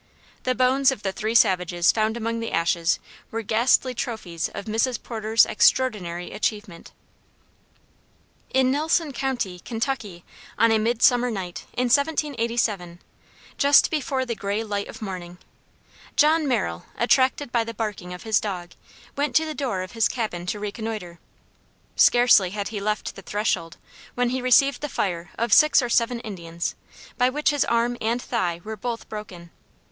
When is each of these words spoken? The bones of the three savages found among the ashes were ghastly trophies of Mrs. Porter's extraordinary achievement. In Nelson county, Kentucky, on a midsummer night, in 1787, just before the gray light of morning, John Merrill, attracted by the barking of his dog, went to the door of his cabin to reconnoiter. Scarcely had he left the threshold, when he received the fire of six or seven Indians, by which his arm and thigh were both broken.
The 0.45 0.55
bones 0.55 0.91
of 0.91 1.03
the 1.03 1.11
three 1.11 1.35
savages 1.35 1.91
found 1.91 2.17
among 2.17 2.39
the 2.39 2.51
ashes 2.51 2.97
were 3.29 3.43
ghastly 3.43 3.93
trophies 3.93 4.49
of 4.51 4.65
Mrs. 4.65 5.03
Porter's 5.03 5.45
extraordinary 5.45 6.31
achievement. 6.31 6.91
In 8.51 8.71
Nelson 8.71 9.13
county, 9.13 9.59
Kentucky, 9.59 10.25
on 10.57 10.71
a 10.71 10.79
midsummer 10.79 11.29
night, 11.29 11.65
in 11.73 11.83
1787, 11.87 12.99
just 13.59 13.91
before 13.91 14.25
the 14.25 14.33
gray 14.33 14.63
light 14.63 14.87
of 14.87 15.03
morning, 15.03 15.37
John 16.15 16.47
Merrill, 16.47 16.85
attracted 16.97 17.51
by 17.51 17.63
the 17.63 17.75
barking 17.75 18.11
of 18.11 18.23
his 18.23 18.39
dog, 18.39 18.71
went 19.15 19.35
to 19.35 19.45
the 19.45 19.53
door 19.53 19.83
of 19.83 19.91
his 19.91 20.07
cabin 20.07 20.47
to 20.47 20.59
reconnoiter. 20.59 21.19
Scarcely 21.95 22.49
had 22.49 22.69
he 22.69 22.79
left 22.81 23.15
the 23.15 23.21
threshold, 23.21 23.77
when 24.15 24.29
he 24.29 24.41
received 24.41 24.81
the 24.81 24.89
fire 24.89 25.29
of 25.37 25.53
six 25.53 25.79
or 25.79 25.89
seven 25.89 26.19
Indians, 26.21 26.73
by 27.19 27.29
which 27.29 27.51
his 27.51 27.63
arm 27.65 27.97
and 28.01 28.19
thigh 28.19 28.61
were 28.63 28.75
both 28.75 29.07
broken. 29.07 29.51